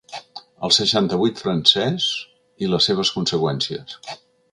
El 0.67 0.71
seixanta-vuit 0.77 1.43
francès 1.43 2.07
i 2.65 2.71
les 2.71 2.89
seves 2.91 3.13
conseqüències 3.19 3.95